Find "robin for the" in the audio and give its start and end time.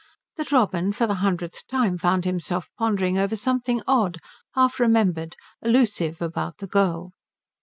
0.51-1.13